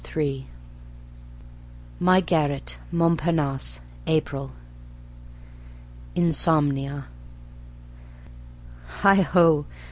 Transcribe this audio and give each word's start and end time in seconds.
III 0.17 0.47
My 1.99 2.21
Garret, 2.21 2.79
Montparnasse, 2.91 3.81
April. 4.07 4.51
Insomnia 6.15 7.05
Heigh 9.03 9.21
ho! 9.21 9.67